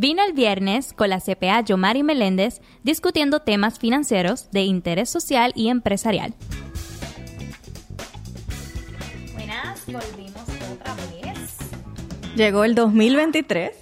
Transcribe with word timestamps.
Vino 0.00 0.22
el 0.24 0.32
viernes 0.32 0.94
con 0.94 1.10
la 1.10 1.20
CPA 1.20 1.60
Yomari 1.60 2.02
Meléndez 2.02 2.62
discutiendo 2.82 3.40
temas 3.40 3.78
financieros 3.78 4.50
de 4.50 4.62
interés 4.62 5.10
social 5.10 5.52
y 5.54 5.68
empresarial. 5.68 6.32
Buenas, 9.34 9.84
volvimos 9.84 10.42
otra 10.72 10.94
vez. 10.94 11.58
Llegó 12.34 12.64
el 12.64 12.74
2023 12.74 13.72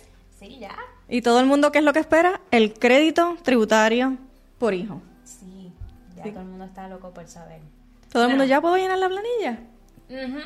Sí, 0.40 0.58
ya. 0.58 0.74
y 1.08 1.22
todo 1.22 1.38
el 1.38 1.46
mundo, 1.46 1.70
¿qué 1.70 1.78
es 1.78 1.84
lo 1.84 1.92
que 1.92 2.00
espera? 2.00 2.40
El 2.50 2.72
crédito 2.74 3.36
tributario 3.44 4.16
por 4.58 4.74
hijo. 4.74 5.00
Sí, 5.22 5.70
ya 6.16 6.24
todo 6.24 6.40
el 6.40 6.46
mundo 6.48 6.64
está 6.64 6.88
loco 6.88 7.14
por 7.14 7.28
saber. 7.28 7.60
¿Todo 8.10 8.24
el 8.24 8.30
mundo 8.30 8.42
ya 8.42 8.60
puedo 8.60 8.76
llenar 8.76 8.98
la 8.98 9.08
planilla? 9.08 9.60
Ujú. 10.10 10.40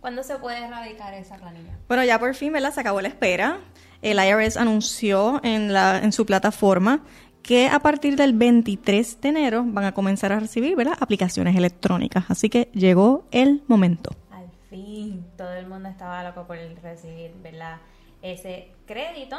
¿Cuándo 0.00 0.22
se 0.22 0.36
puede 0.36 0.64
erradicar 0.64 1.14
esa 1.14 1.36
planilla? 1.36 1.76
Bueno, 1.88 2.04
ya 2.04 2.18
por 2.18 2.34
fin, 2.34 2.52
¿verdad? 2.52 2.72
Se 2.72 2.80
acabó 2.80 3.00
la 3.00 3.08
espera. 3.08 3.58
El 4.00 4.18
IRS 4.18 4.56
anunció 4.56 5.40
en, 5.42 5.72
la, 5.72 5.98
en 5.98 6.12
su 6.12 6.24
plataforma 6.24 7.02
que 7.42 7.68
a 7.68 7.80
partir 7.80 8.14
del 8.16 8.32
23 8.34 9.20
de 9.20 9.28
enero 9.28 9.64
van 9.66 9.86
a 9.86 9.92
comenzar 9.92 10.32
a 10.32 10.38
recibir, 10.38 10.76
¿verdad? 10.76 10.96
Aplicaciones 11.00 11.56
electrónicas. 11.56 12.24
Así 12.28 12.48
que 12.48 12.70
llegó 12.74 13.26
el 13.30 13.62
momento. 13.66 14.10
Al 14.30 14.50
fin, 14.70 15.26
todo 15.36 15.52
el 15.54 15.66
mundo 15.66 15.88
estaba 15.88 16.22
loco 16.22 16.46
por 16.46 16.58
recibir, 16.82 17.32
¿verdad? 17.42 17.78
Ese 18.22 18.72
crédito. 18.86 19.36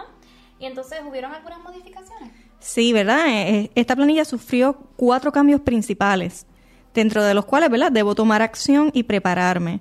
Y 0.59 0.65
entonces 0.65 0.99
hubieron 1.07 1.33
algunas 1.33 1.59
modificaciones. 1.59 2.31
Sí, 2.59 2.91
¿verdad? 2.91 3.27
Eh, 3.27 3.49
eh, 3.59 3.71
Esta 3.75 3.95
planilla 3.95 4.25
sufrió 4.25 4.73
cuatro 4.97 5.31
cambios 5.31 5.61
principales, 5.61 6.45
dentro 6.93 7.23
de 7.23 7.33
los 7.33 7.45
cuales, 7.45 7.69
¿verdad? 7.69 7.91
Debo 7.91 8.13
tomar 8.15 8.41
acción 8.41 8.91
y 8.93 9.03
prepararme. 9.03 9.79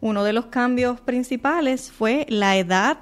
Uno 0.00 0.24
de 0.24 0.32
los 0.32 0.46
cambios 0.46 1.00
principales 1.00 1.92
fue 1.92 2.26
la 2.28 2.56
edad 2.56 2.98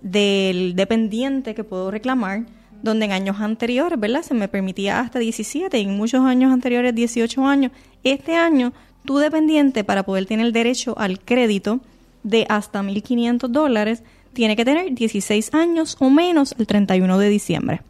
del 0.00 0.76
dependiente 0.76 1.54
que 1.54 1.64
puedo 1.64 1.90
reclamar, 1.90 2.46
donde 2.82 3.06
en 3.06 3.12
años 3.12 3.40
anteriores, 3.40 3.98
¿verdad? 3.98 4.22
Se 4.22 4.34
me 4.34 4.46
permitía 4.46 5.00
hasta 5.00 5.18
17 5.18 5.78
y 5.78 5.82
en 5.82 5.96
muchos 5.96 6.24
años 6.24 6.52
anteriores 6.52 6.94
18 6.94 7.44
años. 7.44 7.72
Este 8.04 8.36
año, 8.36 8.72
tu 9.04 9.18
dependiente, 9.18 9.82
para 9.82 10.04
poder 10.04 10.26
tener 10.26 10.52
derecho 10.52 10.94
al 10.98 11.18
crédito 11.18 11.80
de 12.22 12.46
hasta 12.48 12.82
1.500 12.82 13.48
dólares, 13.48 14.04
tiene 14.32 14.54
que 14.54 14.64
tener 14.64 14.92
16 14.92 15.54
años 15.54 15.96
o 15.98 16.10
menos 16.10 16.54
el 16.58 16.66
31 16.66 17.18
de 17.18 17.28
diciembre. 17.28 17.82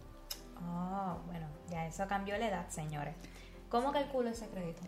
Oh, 0.62 1.18
bueno, 1.26 1.46
ya 1.70 1.86
eso 1.86 2.06
cambió 2.08 2.38
la 2.38 2.48
edad, 2.48 2.68
señores. 2.70 3.14
¿Cómo 3.68 3.92
calculo 3.92 4.30
ese 4.30 4.46
crédito? 4.46 4.82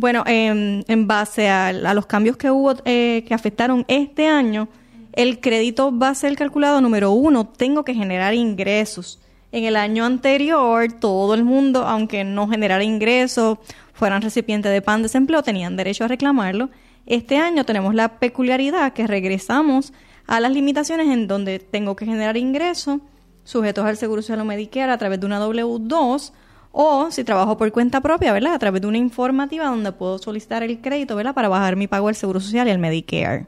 Bueno, 0.00 0.22
en, 0.26 0.84
en 0.86 1.08
base 1.08 1.48
a, 1.48 1.66
a 1.70 1.92
los 1.92 2.06
cambios 2.06 2.36
que 2.36 2.52
hubo 2.52 2.72
eh, 2.84 3.24
que 3.26 3.34
afectaron 3.34 3.84
este 3.88 4.28
año, 4.28 4.68
el 5.12 5.40
crédito 5.40 5.90
va 5.98 6.10
a 6.10 6.14
ser 6.14 6.36
calculado 6.36 6.80
número 6.80 7.10
uno. 7.10 7.48
Tengo 7.48 7.84
que 7.84 7.94
generar 7.94 8.32
ingresos. 8.32 9.18
En 9.50 9.64
el 9.64 9.74
año 9.74 10.04
anterior, 10.04 10.92
todo 10.92 11.34
el 11.34 11.42
mundo, 11.42 11.84
aunque 11.84 12.22
no 12.22 12.46
generara 12.46 12.84
ingresos, 12.84 13.58
fueran 13.92 14.22
recipientes 14.22 14.70
de 14.70 14.82
PAN 14.82 15.02
desempleo, 15.02 15.42
tenían 15.42 15.76
derecho 15.76 16.04
a 16.04 16.08
reclamarlo. 16.08 16.70
Este 17.04 17.36
año 17.38 17.64
tenemos 17.64 17.92
la 17.92 18.20
peculiaridad 18.20 18.92
que 18.92 19.04
regresamos 19.04 19.92
a 20.28 20.38
las 20.38 20.52
limitaciones 20.52 21.08
en 21.08 21.26
donde 21.26 21.58
tengo 21.58 21.96
que 21.96 22.06
generar 22.06 22.36
ingresos 22.36 23.00
sujetos 23.42 23.84
al 23.84 23.96
Seguro 23.96 24.22
Social 24.22 24.42
o 24.42 24.44
Medicare 24.44 24.92
a 24.92 24.98
través 24.98 25.18
de 25.18 25.26
una 25.26 25.40
W2 25.40 26.30
o 26.72 27.10
si 27.10 27.24
trabajo 27.24 27.56
por 27.56 27.70
cuenta 27.72 28.00
propia, 28.00 28.32
¿verdad? 28.32 28.54
A 28.54 28.58
través 28.58 28.82
de 28.82 28.88
una 28.88 28.98
informativa 28.98 29.66
donde 29.66 29.92
puedo 29.92 30.18
solicitar 30.18 30.62
el 30.62 30.80
crédito, 30.80 31.16
¿verdad? 31.16 31.34
Para 31.34 31.48
bajar 31.48 31.76
mi 31.76 31.86
pago 31.86 32.08
al 32.08 32.14
Seguro 32.14 32.40
Social 32.40 32.68
y 32.68 32.70
al 32.70 32.78
Medicare. 32.78 33.46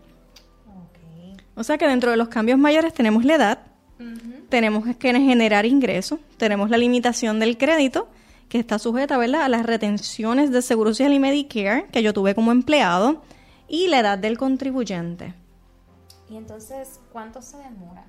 O 1.55 1.63
sea 1.65 1.77
que 1.79 1.87
dentro 1.87 2.11
de 2.11 2.17
los 2.17 2.29
cambios 2.29 2.59
mayores 2.59 2.95
tenemos 2.95 3.25
la 3.25 3.35
edad, 3.35 3.59
tenemos 4.49 4.85
que 4.85 5.13
generar 5.13 5.67
ingresos, 5.67 6.19
tenemos 6.39 6.71
la 6.71 6.79
limitación 6.79 7.39
del 7.39 7.59
crédito, 7.59 8.09
que 8.49 8.59
está 8.59 8.79
sujeta, 8.79 9.17
¿verdad? 9.19 9.43
A 9.43 9.49
las 9.49 9.65
retenciones 9.65 10.51
de 10.51 10.63
Seguro 10.63 10.91
Social 10.91 11.13
y 11.13 11.21
Medicare 11.21 11.87
que 11.93 12.03
yo 12.03 12.13
tuve 12.13 12.35
como 12.35 12.51
empleado, 12.51 13.23
y 13.69 13.87
la 13.87 14.01
edad 14.01 14.19
del 14.19 14.39
contribuyente. 14.39 15.35
Y 16.29 16.37
entonces, 16.37 16.99
¿cuánto 17.13 17.43
se 17.43 17.59
demora? 17.59 18.05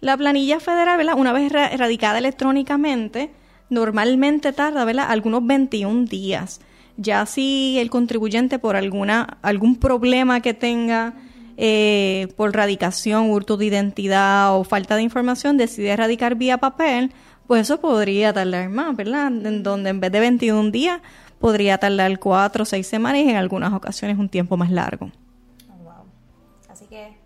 La 0.00 0.16
planilla 0.16 0.58
federal, 0.58 0.96
¿verdad? 0.96 1.14
Una 1.16 1.32
vez 1.32 1.52
ra- 1.52 1.68
radicada 1.76 2.18
electrónicamente, 2.18 3.30
normalmente 3.70 4.52
tarda, 4.52 4.84
¿verdad? 4.84 5.06
Algunos 5.08 5.46
21 5.46 6.04
días. 6.04 6.60
Ya 6.96 7.24
si 7.24 7.78
el 7.78 7.88
contribuyente 7.88 8.58
por 8.58 8.76
alguna 8.76 9.38
algún 9.40 9.76
problema 9.76 10.40
que 10.40 10.52
tenga 10.52 11.14
eh, 11.56 12.28
por 12.36 12.54
radicación, 12.54 13.30
hurto 13.30 13.56
de 13.56 13.66
identidad 13.66 14.54
o 14.56 14.64
falta 14.64 14.96
de 14.96 15.02
información 15.02 15.56
decide 15.56 15.96
radicar 15.96 16.34
vía 16.34 16.58
papel, 16.58 17.12
pues 17.46 17.62
eso 17.62 17.80
podría 17.80 18.32
tardar 18.32 18.68
más, 18.68 18.94
¿verdad? 18.96 19.30
Donde 19.30 19.90
en 19.90 20.00
vez 20.00 20.12
de 20.12 20.20
21 20.20 20.70
días 20.70 21.00
podría 21.38 21.78
tardar 21.78 22.18
4 22.18 22.62
o 22.62 22.66
6 22.66 22.86
semanas 22.86 23.22
y 23.22 23.30
en 23.30 23.36
algunas 23.36 23.72
ocasiones 23.72 24.18
un 24.18 24.28
tiempo 24.28 24.56
más 24.56 24.70
largo. 24.70 25.10
Oh, 25.70 25.84
wow. 25.84 26.04
Así 26.68 26.86
que 26.86 27.16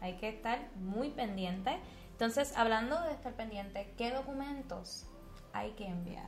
hay 0.00 0.14
que 0.14 0.28
estar 0.28 0.58
muy 0.80 1.10
pendiente. 1.10 1.72
Entonces, 2.12 2.52
hablando 2.56 3.00
de 3.02 3.12
estar 3.12 3.34
pendiente, 3.34 3.92
¿qué 3.98 4.12
documentos 4.12 5.06
hay 5.54 5.70
que 5.70 5.86
enviar? 5.86 6.24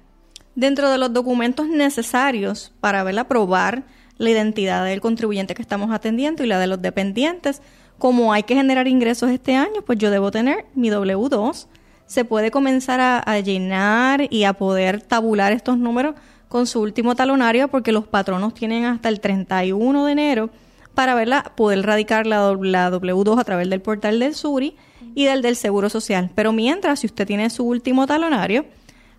Dentro 0.54 0.90
de 0.90 0.96
los 0.96 1.12
documentos 1.12 1.68
necesarios 1.68 2.72
para 2.80 3.02
ver 3.02 3.26
probar 3.26 3.82
la 4.16 4.30
identidad 4.30 4.84
del 4.84 5.02
contribuyente 5.02 5.54
que 5.54 5.60
estamos 5.60 5.90
atendiendo 5.90 6.42
y 6.42 6.46
la 6.46 6.58
de 6.58 6.66
los 6.66 6.80
dependientes, 6.80 7.60
como 7.98 8.32
hay 8.32 8.44
que 8.44 8.54
generar 8.54 8.88
ingresos 8.88 9.30
este 9.30 9.54
año, 9.54 9.82
pues 9.84 9.98
yo 9.98 10.10
debo 10.10 10.30
tener 10.30 10.64
mi 10.74 10.88
W2. 10.88 11.66
Se 12.06 12.24
puede 12.24 12.50
comenzar 12.50 13.00
a, 13.00 13.40
llenar 13.40 14.32
y 14.32 14.44
a 14.44 14.54
poder 14.54 15.02
tabular 15.02 15.52
estos 15.52 15.76
números 15.76 16.14
con 16.48 16.66
su 16.66 16.80
último 16.80 17.16
talonario 17.16 17.68
porque 17.68 17.92
los 17.92 18.06
patronos 18.06 18.54
tienen 18.54 18.84
hasta 18.84 19.08
el 19.08 19.20
31 19.20 20.06
de 20.06 20.12
enero 20.12 20.50
para 20.94 21.14
verla, 21.14 21.52
poder 21.56 21.84
radicar 21.84 22.26
la 22.26 22.50
W2 22.52 23.38
a 23.38 23.44
través 23.44 23.68
del 23.68 23.82
portal 23.82 24.18
del 24.20 24.34
SURI 24.34 24.76
y 25.14 25.24
del 25.24 25.42
del 25.42 25.56
Seguro 25.56 25.90
Social. 25.90 26.30
Pero 26.34 26.52
mientras, 26.52 27.00
si 27.00 27.06
usted 27.06 27.26
tiene 27.26 27.50
su 27.50 27.64
último 27.64 28.06
talonario, 28.06 28.64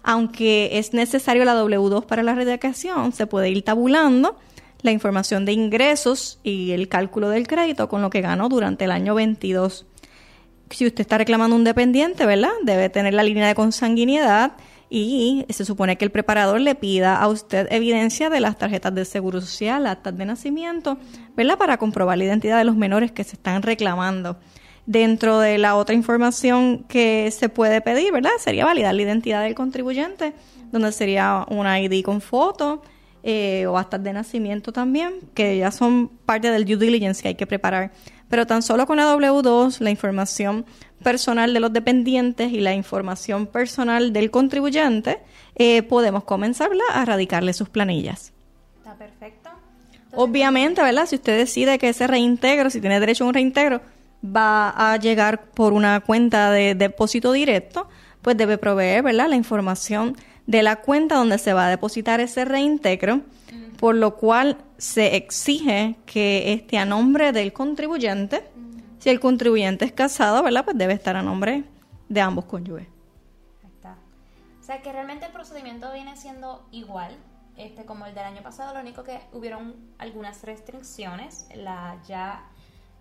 aunque 0.08 0.80
es 0.80 0.94
necesario 0.94 1.44
la 1.44 1.54
W2 1.62 2.06
para 2.06 2.24
la 2.24 2.34
radicación, 2.34 3.12
se 3.12 3.28
puede 3.28 3.50
ir 3.50 3.62
tabulando 3.64 4.38
la 4.82 4.92
información 4.92 5.44
de 5.44 5.52
ingresos 5.52 6.40
y 6.44 6.72
el 6.72 6.88
cálculo 6.88 7.28
del 7.28 7.46
crédito 7.46 7.90
con 7.90 8.02
lo 8.02 8.10
que 8.10 8.22
ganó 8.22 8.48
durante 8.48 8.86
el 8.86 8.92
año 8.92 9.16
22. 9.16 9.86
Si 10.70 10.86
usted 10.86 11.02
está 11.02 11.18
reclamando 11.18 11.58
un 11.58 11.66
dependiente, 11.66 12.26
¿verdad? 12.26 12.52
Debe 12.64 12.88
tener 12.88 13.14
la 13.14 13.24
línea 13.24 13.50
de 13.50 13.56
consanguinidad 13.56 14.54
y 14.90 15.46
se 15.50 15.66
supone 15.66 15.98
que 15.98 16.06
el 16.06 16.12
preparador 16.12 16.62
le 16.62 16.76
pida 16.76 17.18
a 17.18 17.28
usted 17.28 17.68
evidencia 17.70 18.30
de 18.30 18.40
las 18.40 18.58
tarjetas 18.58 18.96
de 18.96 19.04
seguro 19.04 19.42
social, 19.42 19.86
actas 19.88 20.18
de 20.18 20.26
nacimiento, 20.26 20.98
¿verdad? 21.36 21.58
Para 21.58 21.76
comprobar 21.76 22.18
la 22.18 22.24
identidad 22.24 22.58
de 22.60 22.64
los 22.64 22.78
menores 22.78 23.12
que 23.12 23.26
se 23.26 23.36
están 23.36 23.62
reclamando. 23.62 24.38
Dentro 24.88 25.40
de 25.40 25.58
la 25.58 25.76
otra 25.76 25.94
información 25.94 26.86
que 26.88 27.30
se 27.32 27.50
puede 27.50 27.82
pedir, 27.82 28.14
¿verdad? 28.14 28.32
Sería 28.40 28.64
validar 28.64 28.96
la 28.96 29.02
identidad 29.02 29.44
del 29.44 29.54
contribuyente, 29.54 30.34
donde 30.72 30.94
sería 30.94 31.46
una 31.50 31.80
ID 31.82 32.04
con 32.04 32.22
foto 32.22 32.82
eh, 33.22 33.66
o 33.68 33.78
actas 33.78 34.02
de 34.02 34.14
nacimiento 34.14 34.72
también, 34.72 35.16
que 35.34 35.58
ya 35.58 35.72
son 35.72 36.08
parte 36.26 36.50
del 36.52 36.64
due 36.64 36.78
diligence 36.78 37.22
que 37.22 37.28
hay 37.28 37.36
que 37.36 37.46
preparar. 37.46 37.92
Pero 38.30 38.48
tan 38.48 38.62
solo 38.62 38.86
con 38.86 38.96
la 38.96 39.14
W2, 39.14 39.82
la 39.82 39.90
información 39.90 40.66
personal 41.04 41.54
de 41.54 41.60
los 41.60 41.74
dependientes 41.74 42.54
y 42.54 42.62
la 42.62 42.74
información 42.74 43.46
personal 43.46 44.14
del 44.14 44.32
contribuyente, 44.32 45.20
eh, 45.56 45.84
podemos 45.84 46.24
comenzar 46.24 46.70
¿verdad? 46.70 46.86
a 46.94 47.04
radicarle 47.04 47.52
sus 47.52 47.68
planillas. 47.68 48.32
¿Está 48.78 48.96
perfecto? 48.96 49.50
Obviamente, 50.14 50.82
¿verdad? 50.82 51.06
Si 51.06 51.16
usted 51.16 51.38
decide 51.38 51.78
que 51.78 51.90
ese 51.90 52.08
reintegro, 52.08 52.70
si 52.70 52.80
tiene 52.80 53.02
derecho 53.02 53.26
a 53.26 53.28
un 53.28 53.34
reintegro, 53.34 53.82
va 54.24 54.70
a 54.70 54.98
llegar 54.98 55.46
por 55.52 55.74
una 55.74 56.00
cuenta 56.02 56.52
de 56.52 56.76
depósito 56.76 57.32
directo, 57.32 57.88
pues 58.22 58.38
debe 58.38 58.58
proveer, 58.58 59.04
¿verdad? 59.04 59.30
La 59.30 59.36
información 59.36 60.16
de 60.46 60.64
la 60.64 60.78
cuenta 60.78 61.16
donde 61.16 61.38
se 61.38 61.54
va 61.54 61.68
a 61.68 61.70
depositar 61.70 62.20
ese 62.20 62.46
reintegro, 62.46 63.22
por 63.80 63.96
lo 63.96 64.16
cual 64.16 64.58
se 64.78 65.16
exige 65.16 65.98
que 66.06 66.54
esté 66.54 66.78
a 66.78 66.86
nombre 66.86 67.32
del 67.32 67.54
contribuyente. 67.54 68.44
Si 69.00 69.10
el 69.10 69.20
contribuyente 69.20 69.86
es 69.86 69.92
casado, 69.92 70.42
¿verdad? 70.42 70.66
Pues 70.66 70.78
debe 70.78 70.94
estar 70.94 71.16
a 71.16 71.22
nombre 71.22 71.64
de 72.10 72.22
ambos 72.22 72.46
cónyuges. 72.46 72.88
Ahí 73.64 73.70
está. 73.76 73.98
O 74.60 74.64
sea 74.64 74.82
que 74.82 74.92
realmente 74.92 75.26
el 75.26 75.32
procedimiento 75.32 75.94
viene 75.94 76.18
siendo 76.18 76.66
igual, 76.72 77.16
este 77.58 77.86
como 77.86 78.06
el 78.06 78.16
del 78.16 78.24
año 78.24 78.42
pasado, 78.42 78.74
lo 78.74 78.80
único 78.80 79.04
que 79.04 79.20
hubieron 79.34 79.76
algunas 80.00 80.44
restricciones, 80.44 81.48
la 81.56 81.98
ya 82.08 82.44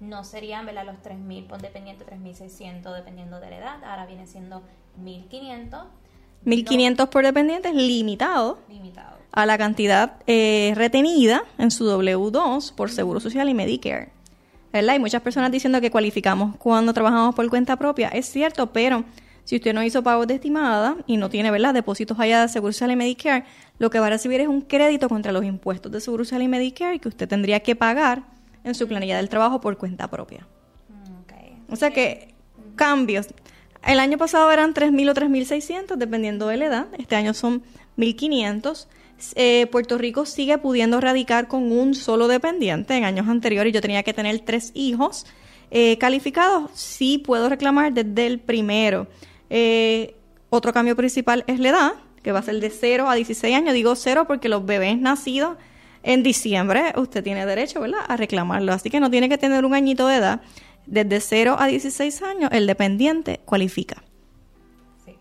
no 0.00 0.24
serían 0.24 0.66
¿verdad? 0.66 0.84
los 0.86 0.96
3.000 0.96 1.46
por 1.46 1.62
dependiente, 1.62 2.04
3.600 2.04 2.94
dependiendo 2.94 3.40
de 3.40 3.50
la 3.50 3.56
edad, 3.58 3.84
ahora 3.84 4.06
viene 4.06 4.26
siendo 4.26 4.62
1.500. 5.02 5.84
1.500 6.44 7.08
por 7.08 7.24
dependiente 7.24 7.68
es 7.70 7.74
limitado 7.74 8.58
limitado. 8.68 9.16
a 9.32 9.46
la 9.46 9.58
cantidad 9.58 10.18
eh, 10.26 10.72
retenida 10.76 11.42
en 11.58 11.70
su 11.70 11.84
W2 11.86 12.72
por 12.74 12.90
Seguro 12.90 13.20
Social 13.20 13.48
y 13.48 13.54
Medicare. 13.54 14.10
¿Verdad? 14.72 14.90
Hay 14.90 14.98
muchas 14.98 15.22
personas 15.22 15.50
diciendo 15.50 15.80
que 15.80 15.90
cualificamos 15.90 16.56
cuando 16.56 16.92
trabajamos 16.92 17.34
por 17.34 17.48
cuenta 17.48 17.76
propia. 17.76 18.08
Es 18.08 18.26
cierto, 18.26 18.72
pero 18.72 19.04
Si 19.44 19.54
usted 19.54 19.72
no 19.72 19.84
hizo 19.84 20.02
pagos 20.02 20.26
de 20.26 20.34
estimada 20.34 20.96
y 21.06 21.16
no 21.18 21.30
tiene, 21.30 21.52
¿verdad?, 21.52 21.72
depósitos 21.72 22.18
allá 22.18 22.42
de 22.42 22.48
Seguro 22.48 22.72
Social 22.72 22.90
y 22.90 22.96
Medicare, 22.96 23.44
lo 23.78 23.90
que 23.90 24.00
va 24.00 24.08
a 24.08 24.10
recibir 24.10 24.40
es 24.40 24.48
un 24.48 24.60
crédito 24.60 25.08
contra 25.08 25.30
los 25.30 25.44
impuestos 25.44 25.92
de 25.92 26.00
Seguro 26.00 26.24
Social 26.24 26.42
y 26.42 26.48
Medicare 26.48 26.98
que 26.98 27.06
usted 27.08 27.28
tendría 27.28 27.60
que 27.60 27.76
pagar 27.76 28.24
en 28.66 28.74
su 28.74 28.86
planilla 28.86 29.16
del 29.16 29.28
trabajo 29.28 29.60
por 29.60 29.78
cuenta 29.78 30.08
propia. 30.08 30.46
Mm, 30.88 31.72
O 31.72 31.76
sea 31.76 31.90
que 31.90 32.34
cambios. 32.74 33.28
El 33.86 34.00
año 34.00 34.18
pasado 34.18 34.50
eran 34.50 34.74
3.000 34.74 35.10
o 35.10 35.14
3.600, 35.14 35.96
dependiendo 35.96 36.48
de 36.48 36.56
la 36.56 36.66
edad. 36.66 36.86
Este 36.98 37.14
año 37.14 37.32
son 37.32 37.62
1.500. 37.96 38.88
Eh, 39.36 39.66
Puerto 39.70 39.96
Rico 39.96 40.26
sigue 40.26 40.58
pudiendo 40.58 41.00
radicar 41.00 41.46
con 41.46 41.70
un 41.70 41.94
solo 41.94 42.26
dependiente. 42.28 42.94
En 42.96 43.04
años 43.04 43.28
anteriores 43.28 43.72
yo 43.72 43.80
tenía 43.80 44.02
que 44.02 44.12
tener 44.12 44.40
tres 44.40 44.72
hijos 44.74 45.24
eh, 45.70 45.96
calificados. 45.98 46.70
Sí 46.74 47.18
puedo 47.18 47.48
reclamar 47.48 47.92
desde 47.92 48.26
el 48.26 48.40
primero. 48.40 49.06
Eh, 49.48 50.16
otro 50.50 50.72
cambio 50.72 50.96
principal 50.96 51.44
es 51.46 51.60
la 51.60 51.68
edad, 51.68 51.92
que 52.22 52.32
va 52.32 52.40
a 52.40 52.42
ser 52.42 52.58
de 52.58 52.70
0 52.70 53.08
a 53.08 53.14
16 53.14 53.54
años. 53.54 53.72
Digo 53.72 53.94
0 53.94 54.24
porque 54.26 54.48
los 54.48 54.66
bebés 54.66 54.98
nacidos 54.98 55.56
en 56.06 56.22
diciembre, 56.22 56.92
usted 56.96 57.22
tiene 57.24 57.44
derecho, 57.44 57.80
¿verdad?, 57.80 58.00
a 58.06 58.16
reclamarlo. 58.16 58.72
Así 58.72 58.90
que 58.90 59.00
no 59.00 59.10
tiene 59.10 59.28
que 59.28 59.38
tener 59.38 59.64
un 59.64 59.74
añito 59.74 60.06
de 60.06 60.16
edad. 60.16 60.40
Desde 60.86 61.20
0 61.20 61.56
a 61.58 61.66
16 61.66 62.22
años, 62.22 62.50
el 62.52 62.68
dependiente 62.68 63.40
cualifica. 63.44 64.04
Sí, 65.04 65.16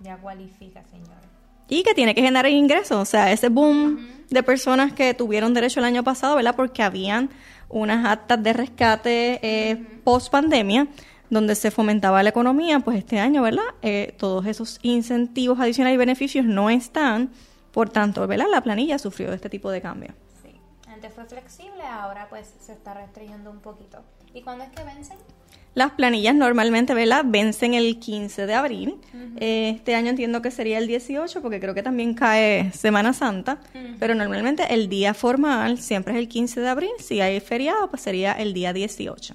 ya 0.00 0.18
cualifica, 0.18 0.84
señora. 0.90 1.22
Y 1.68 1.82
que 1.82 1.94
tiene 1.94 2.14
que 2.14 2.20
generar 2.20 2.46
ingresos. 2.50 2.98
O 2.98 3.04
sea, 3.06 3.32
ese 3.32 3.48
boom 3.48 4.06
de 4.28 4.42
personas 4.42 4.92
que 4.92 5.14
tuvieron 5.14 5.54
derecho 5.54 5.80
el 5.80 5.86
año 5.86 6.04
pasado, 6.04 6.36
¿verdad? 6.36 6.54
Porque 6.56 6.82
habían 6.82 7.30
unas 7.70 8.04
actas 8.04 8.42
de 8.42 8.52
rescate 8.52 9.40
eh, 9.42 9.76
post 10.04 10.30
pandemia 10.30 10.88
donde 11.30 11.54
se 11.54 11.70
fomentaba 11.70 12.22
la 12.22 12.28
economía, 12.28 12.80
pues 12.80 12.98
este 12.98 13.18
año, 13.18 13.40
¿verdad? 13.40 13.64
Eh, 13.80 14.14
todos 14.18 14.44
esos 14.44 14.78
incentivos 14.82 15.58
adicionales 15.58 15.94
y 15.94 15.98
beneficios 15.98 16.44
no 16.44 16.68
están, 16.68 17.30
por 17.72 17.90
tanto, 17.90 18.26
¿verdad? 18.26 18.46
La 18.50 18.62
planilla 18.62 18.98
sufrió 18.98 19.32
este 19.32 19.48
tipo 19.48 19.70
de 19.70 19.80
cambio. 19.80 20.12
Sí, 20.42 20.54
antes 20.86 21.12
fue 21.12 21.24
flexible, 21.24 21.82
ahora 21.84 22.26
pues 22.28 22.54
se 22.60 22.72
está 22.72 22.94
restringiendo 22.94 23.50
un 23.50 23.60
poquito. 23.60 23.98
¿Y 24.34 24.42
cuándo 24.42 24.64
es 24.64 24.70
que 24.70 24.84
vencen? 24.84 25.18
Las 25.74 25.92
planillas 25.92 26.34
normalmente, 26.34 26.92
¿verdad? 26.92 27.24
Vencen 27.26 27.72
el 27.72 27.98
15 27.98 28.46
de 28.46 28.54
abril. 28.54 29.00
Eh, 29.38 29.72
este 29.74 29.94
año 29.94 30.10
entiendo 30.10 30.42
que 30.42 30.50
sería 30.50 30.76
el 30.76 30.86
18 30.86 31.40
porque 31.40 31.60
creo 31.60 31.72
que 31.72 31.82
también 31.82 32.12
cae 32.12 32.70
Semana 32.72 33.14
Santa. 33.14 33.58
Pero 33.98 34.14
normalmente 34.14 34.74
el 34.74 34.90
día 34.90 35.14
formal 35.14 35.78
siempre 35.78 36.12
es 36.12 36.18
el 36.18 36.28
15 36.28 36.60
de 36.60 36.68
abril. 36.68 36.90
Si 36.98 37.22
hay 37.22 37.40
feriado, 37.40 37.88
pues 37.88 38.02
sería 38.02 38.32
el 38.32 38.52
día 38.52 38.74
18. 38.74 39.34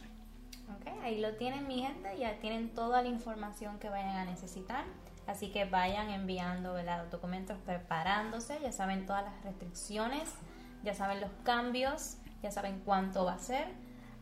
Ok, 0.76 1.04
ahí 1.04 1.20
lo 1.20 1.34
tienen 1.38 1.68
mi 1.68 1.82
gente, 1.82 2.10
ya 2.20 2.38
tienen 2.40 2.70
toda 2.70 3.02
la 3.02 3.08
información 3.08 3.80
que 3.80 3.90
vayan 3.90 4.18
a 4.18 4.26
necesitar. 4.26 4.86
Así 5.28 5.52
que 5.52 5.66
vayan 5.66 6.10
enviando 6.10 6.74
¿verdad? 6.74 7.02
los 7.04 7.12
documentos, 7.12 7.58
preparándose, 7.66 8.58
ya 8.64 8.72
saben 8.72 9.06
todas 9.06 9.26
las 9.26 9.34
restricciones, 9.44 10.30
ya 10.84 10.94
saben 10.94 11.20
los 11.22 11.30
cambios, 11.44 12.16
ya 12.42 12.50
saben 12.52 12.82
cuánto 12.86 13.26
va 13.26 13.34
a 13.34 13.40
ser. 13.40 13.66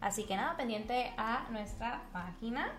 Así 0.02 0.24
que 0.24 0.36
nada, 0.36 0.58
pendiente 0.58 1.14
a 1.18 1.46
nuestra 1.52 2.02
página. 2.12 2.70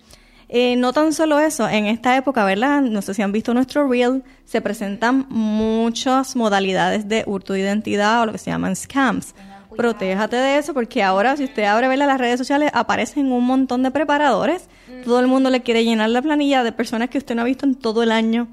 Eh, 0.49 0.75
no 0.77 0.93
tan 0.93 1.13
solo 1.13 1.39
eso, 1.39 1.69
en 1.69 1.87
esta 1.87 2.17
época, 2.17 2.45
¿verdad? 2.45 2.81
No 2.81 3.03
sé 3.03 3.15
si 3.15 3.23
han 3.23 3.31
visto 3.31 3.55
nuestro 3.55 3.87
reel, 3.87 4.25
se 4.45 4.61
presentan 4.61 5.27
muchas 5.29 6.35
modalidades 6.35 7.09
de 7.09 7.23
hurto 7.27 7.53
de 7.53 7.61
identidad 7.61 8.23
o 8.23 8.27
lo 8.27 8.33
que 8.33 8.39
se 8.39 8.51
llaman 8.51 8.75
scams. 8.75 9.35
Protéjate 9.77 10.35
de 10.35 10.59
eso 10.59 10.75
porque 10.75 11.05
ahora 11.05 11.37
si 11.37 11.45
usted 11.45 11.65
abre 11.65 11.87
¿verdad? 11.87 12.09
las 12.09 12.19
redes 12.19 12.39
sociales 12.39 12.71
aparecen 12.75 13.31
un 13.31 13.45
montón 13.47 13.85
de 13.85 13.93
preparadores. 13.93 14.69
Todo 15.05 15.21
el 15.21 15.29
mundo 15.29 15.51
le 15.51 15.63
quiere 15.63 15.85
llenar 15.85 16.11
la 16.11 16.21
planilla 16.21 16.65
de 16.65 16.73
personas 16.73 17.11
que 17.11 17.19
usted 17.19 17.37
no 17.37 17.43
ha 17.43 17.45
visto 17.45 17.65
en 17.65 17.77
todo 17.77 18.03
el 18.03 18.11
año 18.11 18.49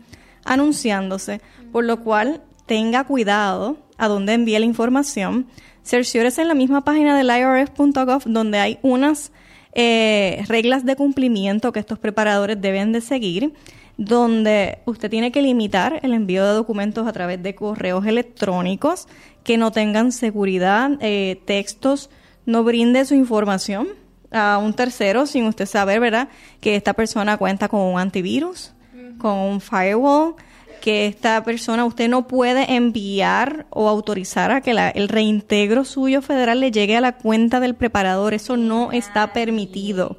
anunciándose. 0.46 1.42
Por 1.72 1.84
lo 1.84 2.04
cual, 2.04 2.42
tenga 2.68 3.06
cuidado 3.06 3.78
a 3.98 4.08
dónde 4.08 4.34
envíe 4.34 4.60
la 4.60 4.66
información. 4.66 5.48
Cerciórese 5.84 6.42
en 6.42 6.48
la 6.50 6.54
misma 6.54 6.84
página 6.84 7.18
del 7.18 7.30
IRS.gov 7.30 8.24
donde 8.26 8.60
hay 8.60 8.80
unas 8.82 9.32
eh, 9.74 10.44
reglas 10.48 10.86
de 10.86 10.96
cumplimiento 10.96 11.72
que 11.72 11.80
estos 11.80 12.00
preparadores 12.00 12.60
deben 12.60 12.92
de 12.92 13.02
seguir, 13.02 13.54
donde 13.98 14.80
usted 14.86 15.10
tiene 15.10 15.32
que 15.32 15.42
limitar 15.42 16.00
el 16.04 16.14
envío 16.14 16.46
de 16.46 16.54
documentos 16.54 17.08
a 17.08 17.14
través 17.14 17.42
de 17.42 17.56
correos 17.56 18.06
electrónicos 18.06 19.08
que 19.44 19.58
no 19.58 19.72
tengan 19.72 20.12
seguridad, 20.12 20.92
eh, 21.00 21.42
textos, 21.46 22.10
no 22.46 22.64
brinde 22.64 23.06
su 23.06 23.16
información 23.16 23.88
a 24.32 24.58
un 24.58 24.74
tercero 24.74 25.26
sin 25.26 25.46
usted 25.46 25.66
saber, 25.66 26.00
¿verdad?, 26.00 26.30
que 26.60 26.76
esta 26.76 26.94
persona 26.94 27.38
cuenta 27.38 27.70
con 27.70 27.82
un 27.82 28.00
antivirus, 28.00 28.74
con 29.18 29.34
un 29.34 29.62
firewall, 29.62 30.36
que 30.80 31.08
esta 31.08 31.44
persona 31.44 31.86
usted 31.86 32.08
no 32.10 32.28
puede 32.28 32.74
enviar 32.76 33.66
o 33.70 33.88
autorizar 33.90 34.52
a 34.52 34.62
que 34.62 34.74
la- 34.74 34.90
el 34.90 35.08
reintegro 35.10 35.86
suyo 35.86 36.22
federal 36.22 36.60
le 36.60 36.72
llegue 36.72 36.96
a 36.98 37.02
la 37.02 37.18
cuenta 37.18 37.60
del 37.60 37.76
preparador. 37.76 38.34
Eso 38.34 38.58
no 38.58 38.92
está 38.92 39.34
permitido. 39.34 40.18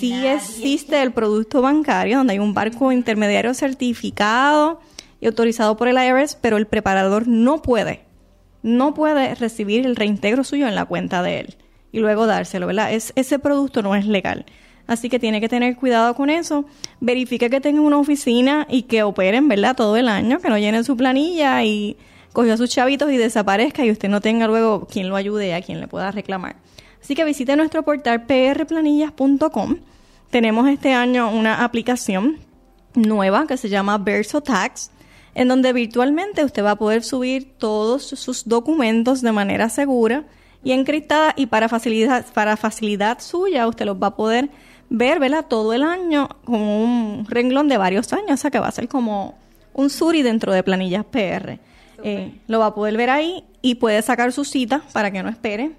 Sí 0.00 0.26
existe 0.26 1.02
el 1.02 1.12
producto 1.12 1.60
bancario 1.60 2.18
donde 2.18 2.32
hay 2.34 2.38
un 2.38 2.54
barco 2.54 2.90
intermediario 2.90 3.52
certificado 3.52 4.80
y 5.20 5.26
autorizado 5.26 5.76
por 5.76 5.88
el 5.88 5.96
IRS, 5.96 6.36
pero 6.40 6.56
el 6.56 6.66
preparador 6.66 7.28
no 7.28 7.60
puede, 7.62 8.00
no 8.62 8.94
puede 8.94 9.34
recibir 9.34 9.84
el 9.86 9.96
reintegro 9.96 10.42
suyo 10.44 10.66
en 10.68 10.74
la 10.74 10.86
cuenta 10.86 11.22
de 11.22 11.40
él 11.40 11.56
y 11.92 11.98
luego 12.00 12.26
dárselo, 12.26 12.66
¿verdad? 12.66 12.92
Es, 12.92 13.12
ese 13.14 13.38
producto 13.38 13.82
no 13.82 13.94
es 13.94 14.06
legal. 14.06 14.46
Así 14.86 15.08
que 15.08 15.18
tiene 15.18 15.40
que 15.40 15.48
tener 15.48 15.76
cuidado 15.76 16.14
con 16.14 16.30
eso. 16.30 16.66
Verifique 17.00 17.48
que 17.48 17.60
tengan 17.60 17.84
una 17.84 17.98
oficina 17.98 18.66
y 18.68 18.82
que 18.82 19.02
operen, 19.02 19.48
¿verdad? 19.48 19.74
Todo 19.76 19.96
el 19.96 20.08
año, 20.08 20.40
que 20.40 20.50
no 20.50 20.58
llenen 20.58 20.84
su 20.84 20.96
planilla 20.96 21.64
y 21.64 21.96
cogió 22.32 22.56
sus 22.56 22.68
chavitos 22.68 23.10
y 23.10 23.16
desaparezca 23.16 23.84
y 23.84 23.90
usted 23.90 24.08
no 24.08 24.20
tenga 24.20 24.46
luego 24.46 24.86
quien 24.86 25.08
lo 25.08 25.16
ayude 25.16 25.54
a 25.54 25.62
quien 25.62 25.80
le 25.80 25.88
pueda 25.88 26.10
reclamar. 26.10 26.56
Así 27.00 27.14
que 27.14 27.24
visite 27.24 27.56
nuestro 27.56 27.82
portal 27.82 28.24
prplanillas.com. 28.26 29.76
Tenemos 30.30 30.68
este 30.68 30.92
año 30.92 31.30
una 31.30 31.64
aplicación 31.64 32.38
nueva 32.94 33.46
que 33.46 33.56
se 33.56 33.68
llama 33.68 33.98
VersoTax, 33.98 34.90
en 35.34 35.48
donde 35.48 35.72
virtualmente 35.72 36.44
usted 36.44 36.64
va 36.64 36.72
a 36.72 36.76
poder 36.76 37.02
subir 37.02 37.54
todos 37.58 38.02
sus 38.02 38.48
documentos 38.48 39.22
de 39.22 39.32
manera 39.32 39.68
segura 39.68 40.24
y 40.62 40.72
encriptada 40.72 41.34
y 41.36 41.46
para 41.46 41.68
facilidad, 41.68 42.24
para 42.32 42.56
facilidad 42.56 43.20
suya 43.20 43.68
usted 43.68 43.84
los 43.84 44.02
va 44.02 44.08
a 44.08 44.16
poder 44.16 44.48
ver, 44.90 45.18
¿verdad? 45.18 45.46
Todo 45.48 45.72
el 45.72 45.82
año 45.82 46.28
como 46.44 46.82
un 46.82 47.26
renglón 47.28 47.68
de 47.68 47.76
varios 47.76 48.12
años, 48.12 48.32
o 48.32 48.36
sea 48.36 48.50
que 48.50 48.58
va 48.58 48.68
a 48.68 48.72
ser 48.72 48.88
como 48.88 49.36
un 49.72 49.90
suri 49.90 50.22
dentro 50.22 50.52
de 50.52 50.62
planillas 50.62 51.04
PR. 51.04 51.58
Eh, 52.02 52.32
lo 52.48 52.58
va 52.58 52.66
a 52.66 52.74
poder 52.74 52.96
ver 52.96 53.10
ahí 53.10 53.44
y 53.62 53.76
puede 53.76 54.02
sacar 54.02 54.32
su 54.32 54.44
cita 54.44 54.82
para 54.92 55.10
que 55.10 55.22
no 55.22 55.28
espere 55.28 55.72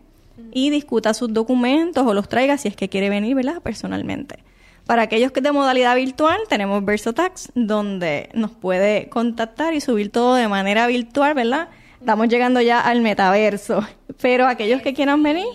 y 0.52 0.70
discuta 0.70 1.14
sus 1.14 1.32
documentos 1.34 2.06
o 2.06 2.14
los 2.14 2.28
traiga 2.28 2.58
si 2.58 2.68
es 2.68 2.76
que 2.76 2.90
quiere 2.90 3.10
venir, 3.10 3.36
¿verdad? 3.36 3.62
Personalmente. 3.62 4.40
Para 4.86 5.04
aquellos 5.04 5.32
que 5.32 5.42
de 5.42 5.52
modalidad 5.52 5.96
virtual, 5.96 6.40
tenemos 6.48 6.84
VersoTax, 6.86 7.52
donde 7.56 8.30
nos 8.34 8.52
puede 8.52 9.10
contactar 9.10 9.74
y 9.74 9.82
subir 9.82 10.12
todo 10.12 10.36
de 10.36 10.48
manera 10.48 10.86
virtual, 10.88 11.34
¿verdad? 11.34 11.70
Estamos 12.00 12.28
llegando 12.28 12.62
ya 12.62 12.80
al 12.80 13.02
metaverso. 13.02 13.84
Pero 14.22 14.48
aquellos 14.48 14.82
que 14.84 14.94
quieran 14.94 15.24
venir, 15.24 15.48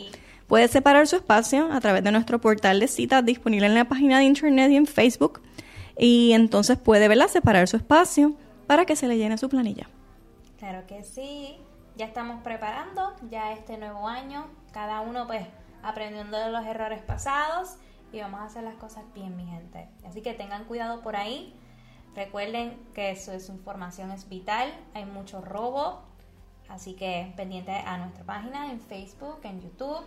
puede 0.50 0.66
separar 0.66 1.06
su 1.06 1.14
espacio 1.14 1.72
a 1.72 1.80
través 1.80 2.02
de 2.02 2.10
nuestro 2.10 2.40
portal 2.40 2.80
de 2.80 2.88
citas 2.88 3.24
disponible 3.24 3.66
en 3.66 3.74
la 3.76 3.84
página 3.84 4.18
de 4.18 4.24
internet 4.24 4.72
y 4.72 4.76
en 4.76 4.86
Facebook. 4.86 5.40
Y 5.96 6.32
entonces 6.32 6.76
puede, 6.76 7.06
¿verdad? 7.06 7.28
Separar 7.28 7.68
su 7.68 7.76
espacio 7.76 8.34
para 8.66 8.84
que 8.84 8.96
se 8.96 9.06
le 9.06 9.16
llene 9.16 9.38
su 9.38 9.48
planilla. 9.48 9.88
Claro 10.58 10.84
que 10.88 11.04
sí. 11.04 11.56
Ya 11.96 12.06
estamos 12.06 12.42
preparando 12.42 13.14
ya 13.30 13.52
este 13.52 13.78
nuevo 13.78 14.08
año. 14.08 14.48
Cada 14.72 15.02
uno 15.02 15.28
pues 15.28 15.46
aprendiendo 15.84 16.36
de 16.36 16.50
los 16.50 16.66
errores 16.66 17.00
pasados 17.00 17.76
y 18.12 18.18
vamos 18.18 18.40
a 18.40 18.46
hacer 18.46 18.64
las 18.64 18.74
cosas 18.74 19.04
bien, 19.14 19.36
mi 19.36 19.46
gente. 19.46 19.88
Así 20.04 20.20
que 20.20 20.34
tengan 20.34 20.64
cuidado 20.64 21.00
por 21.00 21.14
ahí. 21.14 21.54
Recuerden 22.16 22.76
que 22.92 23.14
su, 23.14 23.38
su 23.38 23.52
información 23.52 24.10
es 24.10 24.28
vital. 24.28 24.72
Hay 24.94 25.04
mucho 25.04 25.40
robo. 25.42 26.02
Así 26.68 26.94
que 26.94 27.32
pendiente 27.36 27.70
a 27.70 27.98
nuestra 27.98 28.24
página 28.24 28.72
en 28.72 28.80
Facebook, 28.80 29.38
en 29.44 29.60
YouTube 29.60 30.04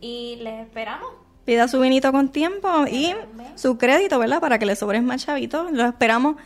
y 0.00 0.36
les 0.42 0.66
esperamos. 0.66 1.08
Pida 1.44 1.68
su 1.68 1.80
vinito 1.80 2.10
con 2.10 2.30
tiempo 2.30 2.68
y 2.90 3.14
su 3.54 3.78
crédito, 3.78 4.18
¿verdad? 4.18 4.40
Para 4.40 4.58
que 4.58 4.66
le 4.66 4.74
sobres 4.74 5.02
más 5.02 5.24
chavitos. 5.24 5.70
Lo 5.70 5.84
esperamos 5.84 6.36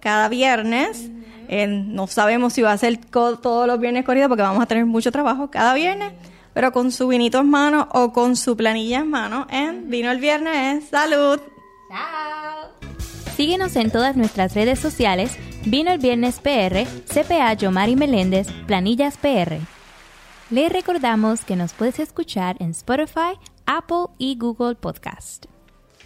cada 0.00 0.28
viernes. 0.28 1.10
Eh, 1.48 1.66
no 1.66 2.06
sabemos 2.06 2.52
si 2.52 2.62
va 2.62 2.72
a 2.72 2.78
ser 2.78 2.98
todos 2.98 3.66
los 3.66 3.80
viernes 3.80 4.04
corrida 4.04 4.28
porque 4.28 4.42
vamos 4.42 4.62
a 4.62 4.66
tener 4.66 4.86
mucho 4.86 5.10
trabajo 5.10 5.50
cada 5.50 5.74
viernes, 5.74 6.12
pero 6.52 6.72
con 6.72 6.92
su 6.92 7.08
vinito 7.08 7.40
en 7.40 7.50
mano 7.50 7.88
o 7.92 8.12
con 8.12 8.36
su 8.36 8.56
planilla 8.56 9.00
en 9.00 9.10
mano 9.10 9.46
en 9.50 9.90
Vino 9.90 10.10
el 10.10 10.20
Viernes. 10.20 10.84
¡Salud! 10.88 11.40
¡Chao! 11.88 12.70
Síguenos 13.36 13.74
en 13.76 13.90
todas 13.90 14.16
nuestras 14.16 14.54
redes 14.54 14.78
sociales. 14.78 15.36
Vino 15.66 15.90
el 15.90 15.98
Viernes 15.98 16.38
PR, 16.40 16.86
CPA 17.12 17.54
Yomari 17.54 17.96
Meléndez, 17.96 18.46
Planillas 18.66 19.16
PR. 19.16 19.58
Le 20.50 20.68
recordamos 20.68 21.42
que 21.42 21.56
nos 21.56 21.72
puedes 21.72 21.98
escuchar 21.98 22.56
en 22.60 22.70
Spotify, 22.72 23.38
Apple 23.64 24.08
y 24.18 24.36
Google 24.36 24.74
Podcast. 24.74 25.46